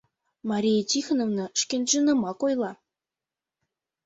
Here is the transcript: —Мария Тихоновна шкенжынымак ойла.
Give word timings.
—Мария 0.49 0.81
Тихоновна 0.89 1.45
шкенжынымак 1.59 2.39
ойла. 2.47 2.71